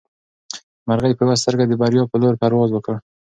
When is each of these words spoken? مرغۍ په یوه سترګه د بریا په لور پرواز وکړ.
مرغۍ 0.87 1.13
په 1.15 1.23
یوه 1.25 1.35
سترګه 1.41 1.65
د 1.67 1.73
بریا 1.81 2.03
په 2.11 2.17
لور 2.21 2.33
پرواز 2.41 2.69
وکړ. 2.73 2.95